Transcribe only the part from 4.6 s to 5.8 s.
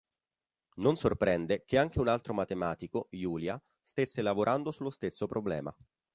sullo stesso problema.